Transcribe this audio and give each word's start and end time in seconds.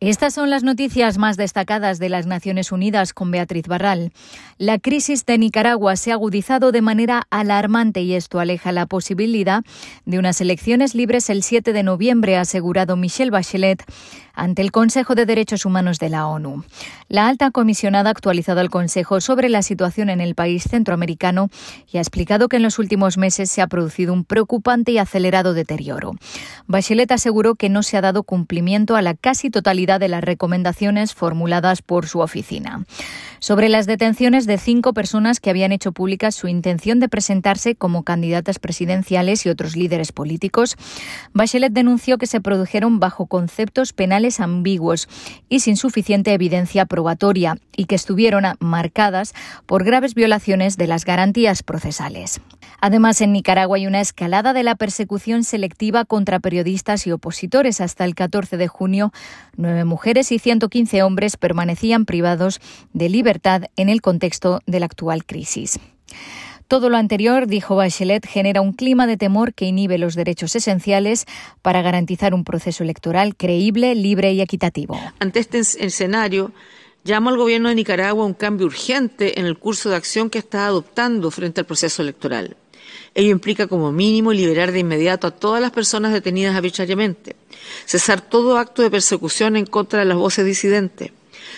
Estas 0.00 0.34
son 0.34 0.48
las 0.48 0.62
noticias 0.62 1.18
más 1.18 1.36
destacadas 1.36 1.98
de 1.98 2.08
las 2.08 2.24
Naciones 2.24 2.70
Unidas 2.70 3.12
con 3.12 3.32
Beatriz 3.32 3.66
Barral. 3.66 4.12
La 4.56 4.78
crisis 4.78 5.26
de 5.26 5.38
Nicaragua 5.38 5.96
se 5.96 6.12
ha 6.12 6.14
agudizado 6.14 6.70
de 6.70 6.82
manera 6.82 7.26
alarmante 7.30 8.02
y 8.02 8.14
esto 8.14 8.38
aleja 8.38 8.70
la 8.70 8.86
posibilidad 8.86 9.64
de 10.06 10.20
unas 10.20 10.40
elecciones 10.40 10.94
libres 10.94 11.28
el 11.30 11.42
7 11.42 11.72
de 11.72 11.82
noviembre, 11.82 12.36
ha 12.36 12.42
asegurado 12.42 12.94
Michelle 12.96 13.32
Bachelet 13.32 13.82
ante 14.34 14.62
el 14.62 14.70
Consejo 14.70 15.16
de 15.16 15.26
Derechos 15.26 15.66
Humanos 15.66 15.98
de 15.98 16.10
la 16.10 16.28
ONU. 16.28 16.62
La 17.08 17.26
alta 17.26 17.50
comisionada 17.50 18.10
ha 18.10 18.12
actualizado 18.12 18.60
al 18.60 18.70
Consejo 18.70 19.20
sobre 19.20 19.48
la 19.48 19.62
situación 19.62 20.10
en 20.10 20.20
el 20.20 20.36
país 20.36 20.62
centroamericano 20.62 21.50
y 21.92 21.98
ha 21.98 22.00
explicado 22.00 22.48
que 22.48 22.58
en 22.58 22.62
los 22.62 22.78
últimos 22.78 23.18
meses 23.18 23.50
se 23.50 23.62
ha 23.62 23.66
producido 23.66 24.12
un 24.12 24.24
preocupante 24.24 24.92
y 24.92 24.98
acelerado 24.98 25.54
deterioro. 25.54 26.14
Bachelet 26.68 27.10
aseguró 27.10 27.56
que 27.56 27.68
no 27.68 27.82
se 27.82 27.96
ha 27.96 28.00
dado 28.00 28.22
cumplimiento 28.22 28.94
a 28.94 29.02
la 29.02 29.14
casi 29.14 29.50
totalidad 29.50 29.87
de 29.98 30.08
las 30.08 30.22
recomendaciones 30.22 31.14
formuladas 31.14 31.80
por 31.80 32.06
su 32.06 32.20
oficina. 32.20 32.84
Sobre 33.40 33.70
las 33.70 33.86
detenciones 33.86 34.46
de 34.46 34.58
cinco 34.58 34.92
personas 34.92 35.40
que 35.40 35.48
habían 35.48 35.72
hecho 35.72 35.92
pública 35.92 36.30
su 36.32 36.48
intención 36.48 37.00
de 37.00 37.08
presentarse 37.08 37.76
como 37.76 38.02
candidatas 38.02 38.58
presidenciales 38.58 39.46
y 39.46 39.48
otros 39.48 39.76
líderes 39.76 40.12
políticos, 40.12 40.76
Bachelet 41.32 41.72
denunció 41.72 42.18
que 42.18 42.26
se 42.26 42.42
produjeron 42.42 43.00
bajo 43.00 43.26
conceptos 43.26 43.94
penales 43.94 44.40
ambiguos 44.40 45.08
y 45.48 45.60
sin 45.60 45.76
suficiente 45.76 46.34
evidencia 46.34 46.84
probatoria 46.84 47.56
y 47.76 47.86
que 47.86 47.94
estuvieron 47.94 48.44
marcadas 48.58 49.34
por 49.64 49.84
graves 49.84 50.14
violaciones 50.14 50.76
de 50.76 50.88
las 50.88 51.04
garantías 51.04 51.62
procesales. 51.62 52.40
Además, 52.80 53.20
en 53.20 53.32
Nicaragua 53.32 53.76
hay 53.76 53.86
una 53.86 54.00
escalada 54.00 54.52
de 54.52 54.62
la 54.62 54.74
persecución 54.74 55.44
selectiva 55.44 56.04
contra 56.04 56.40
periodistas 56.40 57.06
y 57.06 57.12
opositores. 57.12 57.80
Hasta 57.80 58.04
el 58.04 58.14
14 58.14 58.56
de 58.56 58.68
junio, 58.68 59.12
mujeres 59.84 60.32
y 60.32 60.38
115 60.38 61.02
hombres 61.02 61.36
permanecían 61.36 62.04
privados 62.04 62.60
de 62.92 63.08
libertad 63.08 63.64
en 63.76 63.88
el 63.88 64.00
contexto 64.00 64.60
de 64.66 64.80
la 64.80 64.86
actual 64.86 65.24
crisis. 65.24 65.78
Todo 66.68 66.90
lo 66.90 66.98
anterior, 66.98 67.46
dijo 67.46 67.76
Bachelet, 67.76 68.26
genera 68.26 68.60
un 68.60 68.74
clima 68.74 69.06
de 69.06 69.16
temor 69.16 69.54
que 69.54 69.64
inhibe 69.64 69.96
los 69.96 70.14
derechos 70.14 70.54
esenciales 70.54 71.24
para 71.62 71.80
garantizar 71.80 72.34
un 72.34 72.44
proceso 72.44 72.84
electoral 72.84 73.36
creíble, 73.36 73.94
libre 73.94 74.32
y 74.32 74.42
equitativo. 74.42 75.00
Ante 75.18 75.40
este 75.40 75.60
escenario, 75.60 76.52
llamo 77.04 77.30
al 77.30 77.38
gobierno 77.38 77.70
de 77.70 77.74
Nicaragua 77.74 78.22
a 78.22 78.26
un 78.26 78.34
cambio 78.34 78.66
urgente 78.66 79.40
en 79.40 79.46
el 79.46 79.58
curso 79.58 79.88
de 79.88 79.96
acción 79.96 80.28
que 80.28 80.38
está 80.38 80.66
adoptando 80.66 81.30
frente 81.30 81.60
al 81.60 81.66
proceso 81.66 82.02
electoral. 82.02 82.54
Ello 83.14 83.30
implica 83.30 83.66
como 83.66 83.92
mínimo 83.92 84.32
liberar 84.32 84.72
de 84.72 84.80
inmediato 84.80 85.26
a 85.26 85.30
todas 85.30 85.60
las 85.60 85.70
personas 85.70 86.12
detenidas 86.12 86.56
arbitrariamente, 86.56 87.36
cesar 87.84 88.20
todo 88.20 88.58
acto 88.58 88.82
de 88.82 88.90
persecución 88.90 89.56
en 89.56 89.66
contra 89.66 90.00
de 90.00 90.04
las 90.04 90.16
voces 90.16 90.44
disidentes, 90.44 91.10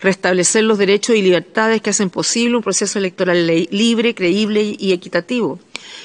restablecer 0.00 0.64
los 0.64 0.78
derechos 0.78 1.16
y 1.16 1.22
libertades 1.22 1.80
que 1.80 1.90
hacen 1.90 2.10
posible 2.10 2.56
un 2.56 2.62
proceso 2.62 2.98
electoral 2.98 3.46
libre, 3.70 4.14
creíble 4.14 4.76
y 4.78 4.92
equitativo, 4.92 5.60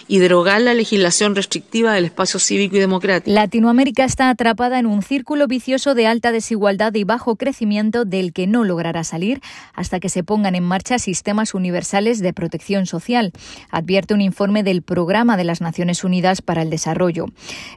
y 0.07 0.19
derogar 0.19 0.61
la 0.61 0.73
legislación 0.73 1.35
restrictiva 1.35 1.93
del 1.93 2.05
espacio 2.05 2.39
cívico 2.39 2.75
y 2.75 2.79
democrático. 2.79 3.33
Latinoamérica 3.33 4.03
está 4.05 4.29
atrapada 4.29 4.79
en 4.79 4.85
un 4.85 5.01
círculo 5.01 5.47
vicioso 5.47 5.95
de 5.95 6.07
alta 6.07 6.31
desigualdad 6.31 6.93
y 6.95 7.03
bajo 7.03 7.35
crecimiento 7.35 8.05
del 8.05 8.33
que 8.33 8.47
no 8.47 8.63
logrará 8.63 9.03
salir 9.03 9.41
hasta 9.73 9.99
que 9.99 10.09
se 10.09 10.23
pongan 10.23 10.55
en 10.55 10.63
marcha 10.63 10.99
sistemas 10.99 11.53
universales 11.53 12.19
de 12.19 12.33
protección 12.33 12.85
social, 12.85 13.31
advierte 13.69 14.13
un 14.13 14.21
informe 14.21 14.63
del 14.63 14.81
Programa 14.81 15.37
de 15.37 15.43
las 15.43 15.61
Naciones 15.61 16.03
Unidas 16.03 16.41
para 16.41 16.61
el 16.61 16.69
Desarrollo. 16.69 17.25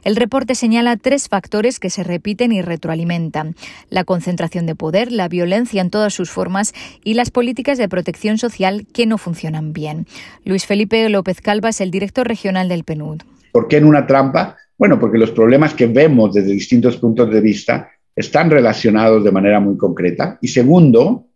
El 0.03 0.15
reporte 0.15 0.55
señala 0.55 0.97
tres 0.97 1.29
factores 1.29 1.79
que 1.79 1.89
se 1.89 2.03
repiten 2.03 2.51
y 2.51 2.61
retroalimentan. 2.61 3.55
La 3.89 4.03
concentración 4.03 4.65
de 4.65 4.75
poder, 4.75 5.11
la 5.11 5.27
violencia 5.27 5.81
en 5.81 5.89
todas 5.89 6.13
sus 6.13 6.29
formas 6.29 6.73
y 7.03 7.13
las 7.13 7.31
políticas 7.31 7.77
de 7.77 7.89
protección 7.89 8.37
social 8.37 8.85
que 8.93 9.05
no 9.05 9.17
funcionan 9.17 9.73
bien. 9.73 10.07
Luis 10.45 10.65
Felipe 10.65 11.07
López 11.09 11.41
Calva 11.41 11.69
es 11.69 11.81
el 11.81 11.91
director 12.03 12.27
regional 12.27 12.67
del 12.67 12.83
PNUD. 12.83 13.21
¿Por 13.51 13.67
qué 13.67 13.77
en 13.77 13.85
una 13.85 14.05
trampa? 14.05 14.57
Bueno, 14.77 14.99
porque 14.99 15.17
los 15.17 15.31
problemas 15.31 15.73
que 15.73 15.87
vemos 15.87 16.33
desde 16.33 16.51
distintos 16.51 16.97
puntos 16.97 17.31
de 17.31 17.39
vista 17.39 17.89
están 18.15 18.49
relacionados 18.49 19.23
de 19.23 19.31
manera 19.31 19.59
muy 19.59 19.77
concreta. 19.77 20.37
Y 20.41 20.49
segundo, 20.49 21.27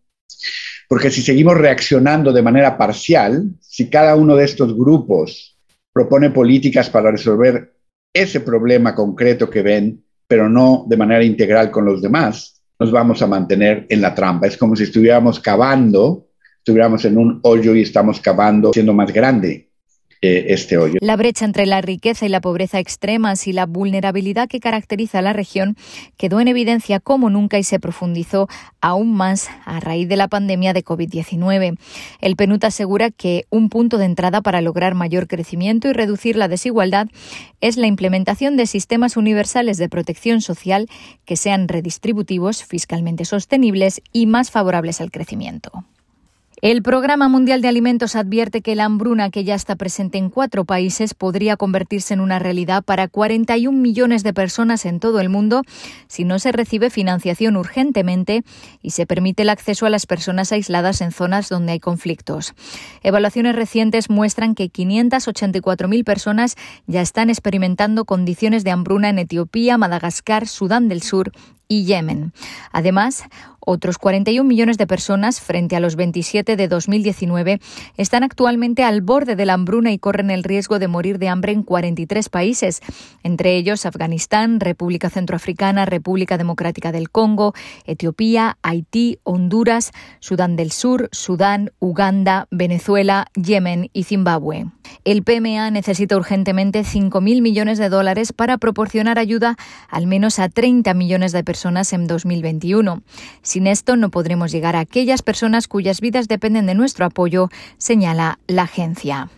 porque 0.90 1.10
si 1.10 1.22
seguimos 1.22 1.58
reaccionando 1.58 2.34
de 2.34 2.42
manera 2.42 2.78
parcial, 2.78 3.46
si 3.62 3.90
cada 3.90 4.16
uno 4.16 4.36
de 4.36 4.44
estos 4.44 4.76
grupos 4.76 5.58
propone 5.94 6.32
políticas 6.32 6.90
para 6.90 7.12
resolver 7.12 7.74
ese 8.14 8.42
problema 8.42 8.94
concreto 8.94 9.50
que 9.50 9.62
ven, 9.62 10.04
pero 10.28 10.50
no 10.50 10.86
de 10.88 10.98
manera 10.98 11.24
integral 11.24 11.72
con 11.72 11.86
los 11.86 12.02
demás, 12.02 12.62
nos 12.80 12.92
vamos 12.92 13.22
a 13.22 13.28
mantener 13.28 13.86
en 13.90 14.02
la 14.02 14.14
trampa. 14.14 14.48
Es 14.48 14.58
como 14.58 14.76
si 14.76 14.84
estuviéramos 14.84 15.40
cavando, 15.40 16.28
estuviéramos 16.58 17.06
en 17.06 17.18
un 17.18 17.40
hoyo 17.44 17.74
y 17.74 17.84
estamos 17.84 18.20
cavando 18.20 18.74
siendo 18.74 18.94
más 18.94 19.14
grande. 19.14 19.67
Este. 20.22 20.78
La 21.00 21.16
brecha 21.16 21.46
entre 21.46 21.66
la 21.66 21.82
riqueza 21.82 22.26
y 22.26 22.30
la 22.30 22.42
pobreza 22.42 22.80
extremas 22.80 23.48
y 23.48 23.54
la 23.54 23.66
vulnerabilidad 23.68 24.48
que 24.48 24.60
caracteriza 24.60 25.20
a 25.20 25.22
la 25.22 25.34
región 25.34 25.76
quedó 26.18 26.40
en 26.40 26.48
evidencia 26.48 27.00
como 27.00 27.30
nunca 27.30 27.60
y 27.60 27.64
se 27.64 27.80
profundizó 27.80 28.48
aún 28.82 29.14
más 29.14 29.50
a 29.66 29.80
raíz 29.80 30.08
de 30.08 30.16
la 30.16 30.28
pandemia 30.28 30.74
de 30.74 30.84
COVID-19. 30.84 31.78
El 32.20 32.36
PNUD 32.36 32.66
asegura 32.66 33.12
que 33.12 33.46
un 33.50 33.70
punto 33.70 33.98
de 33.98 34.06
entrada 34.06 34.42
para 34.42 34.62
lograr 34.62 34.96
mayor 34.96 35.28
crecimiento 35.28 35.88
y 35.88 35.94
reducir 35.94 36.36
la 36.36 36.48
desigualdad 36.48 37.08
es 37.62 37.78
la 37.78 37.88
implementación 37.88 38.58
de 38.58 38.66
sistemas 38.66 39.18
universales 39.18 39.78
de 39.78 39.90
protección 39.90 40.42
social 40.42 40.88
que 41.26 41.36
sean 41.36 41.68
redistributivos, 41.68 42.64
fiscalmente 42.64 43.26
sostenibles 43.26 44.02
y 44.12 44.26
más 44.26 44.50
favorables 44.50 45.00
al 45.02 45.12
crecimiento. 45.12 45.86
El 46.64 46.82
Programa 46.82 47.28
Mundial 47.28 47.62
de 47.62 47.68
Alimentos 47.68 48.16
advierte 48.16 48.64
que 48.64 48.74
la 48.74 48.86
hambruna, 48.86 49.30
que 49.30 49.44
ya 49.44 49.54
está 49.54 49.76
presente 49.76 50.18
en 50.18 50.32
cuatro 50.32 50.66
países, 50.66 51.14
podría 51.14 51.56
convertirse 51.56 52.16
en 52.16 52.20
una 52.20 52.40
realidad 52.40 52.84
para 52.84 53.08
41 53.08 53.78
millones 53.78 54.24
de 54.24 54.34
personas 54.34 54.84
en 54.88 55.00
todo 55.00 55.20
el 55.20 55.30
mundo 55.30 55.62
si 56.08 56.24
no 56.24 56.40
se 56.40 56.52
recibe 56.52 56.90
financiación 56.90 57.58
urgentemente 57.58 58.42
y 58.82 58.90
se 58.90 59.06
permite 59.06 59.44
el 59.44 59.50
acceso 59.50 59.86
a 59.86 59.92
las 59.92 60.08
personas 60.08 60.52
aisladas 60.52 61.02
en 61.02 61.12
zonas 61.12 61.48
donde 61.48 61.74
hay 61.74 61.80
conflictos. 61.80 62.56
Evaluaciones 63.04 63.56
recientes 63.56 64.10
muestran 64.10 64.56
que 64.56 64.72
584.000 64.72 66.04
personas 66.04 66.56
ya 66.88 67.02
están 67.02 67.30
experimentando 67.30 68.06
condiciones 68.06 68.64
de 68.64 68.72
hambruna 68.72 69.10
en 69.10 69.20
Etiopía, 69.20 69.78
Madagascar, 69.78 70.48
Sudán 70.48 70.88
del 70.88 71.04
Sur 71.04 71.32
y 71.68 71.86
Yemen. 71.86 72.34
Además, 72.72 73.24
otros 73.70 73.98
41 73.98 74.48
millones 74.48 74.78
de 74.78 74.88
personas, 74.88 75.42
frente 75.42 75.76
a 75.76 75.82
los 75.82 75.98
27 75.98 76.56
de 76.56 76.68
2019, 76.70 77.60
están 77.98 78.24
actualmente 78.24 78.86
al 78.86 79.02
borde 79.02 79.36
de 79.36 79.46
la 79.46 79.56
hambruna 79.56 79.92
y 79.92 80.00
corren 80.00 80.32
el 80.32 80.46
riesgo 80.46 80.80
de 80.80 80.88
morir 80.88 81.20
de 81.20 81.28
hambre 81.28 81.52
en 81.52 81.64
43 81.64 82.30
países, 82.30 82.82
entre 83.24 83.58
ellos 83.58 83.86
Afganistán, 83.86 84.62
República 84.62 85.10
Centroafricana, 85.10 85.86
República 85.86 86.38
Democrática 86.38 86.94
del 86.94 87.10
Congo, 87.10 87.54
Etiopía, 87.86 88.58
Haití, 88.62 89.20
Honduras, 89.24 89.92
Sudán 90.22 90.56
del 90.56 90.72
Sur, 90.72 91.10
Sudán, 91.12 91.74
Uganda, 91.80 92.48
Venezuela, 92.52 93.28
Yemen 93.36 93.90
y 93.92 94.04
Zimbabue. 94.04 94.68
El 95.04 95.24
PMA 95.24 95.72
necesita 95.72 96.18
urgentemente 96.18 96.82
5.000 96.82 97.42
millones 97.42 97.78
de 97.78 97.90
dólares 97.90 98.34
para 98.34 98.58
proporcionar 98.58 99.20
ayuda 99.20 99.56
al 99.90 100.08
menos 100.08 100.40
a 100.40 100.50
30 100.50 100.94
millones 100.94 101.32
de 101.32 101.44
personas 101.44 101.94
en 101.94 102.08
2021. 102.08 103.02
Sin 103.42 103.68
esto 103.68 103.96
no 103.96 104.10
podremos 104.10 104.52
llegar 104.52 104.76
a 104.76 104.82
aquellas 104.82 105.22
personas 105.22 105.68
cuyas 105.68 106.02
vidas 106.02 106.28
dependen 106.28 106.66
de 106.66 106.76
nuestro 106.76 107.06
apoyo, 107.06 107.50
señala 107.78 108.40
la 108.48 108.64
agencia. 108.64 109.30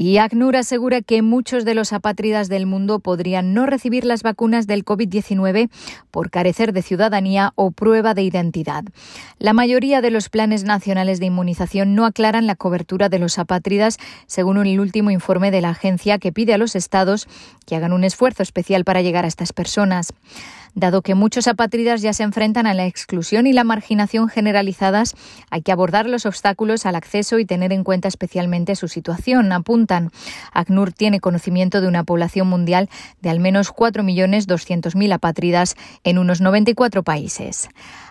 Y 0.00 0.18
ACNUR 0.18 0.54
asegura 0.54 1.02
que 1.02 1.22
muchos 1.22 1.64
de 1.64 1.74
los 1.74 1.92
apátridas 1.92 2.48
del 2.48 2.66
mundo 2.66 3.00
podrían 3.00 3.52
no 3.52 3.66
recibir 3.66 4.04
las 4.04 4.22
vacunas 4.22 4.68
del 4.68 4.84
COVID-19 4.84 5.70
por 6.12 6.30
carecer 6.30 6.72
de 6.72 6.82
ciudadanía 6.82 7.52
o 7.56 7.72
prueba 7.72 8.14
de 8.14 8.22
identidad. 8.22 8.84
La 9.40 9.52
mayoría 9.52 10.00
de 10.00 10.12
los 10.12 10.28
planes 10.28 10.62
nacionales 10.62 11.18
de 11.18 11.26
inmunización 11.26 11.96
no 11.96 12.06
aclaran 12.06 12.46
la 12.46 12.54
cobertura 12.54 13.08
de 13.08 13.18
los 13.18 13.40
apátridas, 13.40 13.98
según 14.28 14.64
el 14.64 14.78
último 14.78 15.10
informe 15.10 15.50
de 15.50 15.62
la 15.62 15.70
agencia 15.70 16.18
que 16.18 16.30
pide 16.30 16.54
a 16.54 16.58
los 16.58 16.76
estados 16.76 17.26
que 17.66 17.74
hagan 17.74 17.92
un 17.92 18.04
esfuerzo 18.04 18.44
especial 18.44 18.84
para 18.84 19.02
llegar 19.02 19.24
a 19.24 19.28
estas 19.28 19.52
personas. 19.52 20.12
Dado 20.74 21.02
que 21.02 21.14
muchos 21.14 21.48
apátridas 21.48 22.02
ya 22.02 22.12
se 22.12 22.22
enfrentan 22.22 22.66
a 22.66 22.74
la 22.74 22.86
exclusión 22.86 23.46
y 23.46 23.52
la 23.52 23.64
marginación 23.64 24.28
generalizadas, 24.28 25.14
hay 25.50 25.62
que 25.62 25.72
abordar 25.72 26.08
los 26.08 26.26
obstáculos 26.26 26.86
al 26.86 26.94
acceso 26.94 27.38
y 27.38 27.44
tener 27.44 27.72
en 27.72 27.84
cuenta 27.84 28.08
especialmente 28.08 28.76
su 28.76 28.88
situación, 28.88 29.52
apuntan. 29.52 30.10
ACNUR 30.52 30.92
tiene 30.92 31.20
conocimiento 31.20 31.80
de 31.80 31.88
una 31.88 32.04
población 32.04 32.48
mundial 32.48 32.88
de 33.20 33.30
al 33.30 33.40
menos 33.40 33.72
4.200.000 33.72 35.12
apátridas 35.12 35.76
en 36.04 36.18
unos 36.18 36.40
94 36.40 37.02
países. 37.02 37.68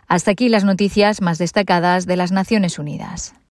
Hasta 0.08 0.32
aquí 0.32 0.50
las 0.50 0.64
noticias 0.64 1.22
más 1.22 1.38
destacadas 1.38 2.06
de 2.06 2.18
las 2.18 2.32
Naciones 2.32 2.80
Unidas. 2.80 3.34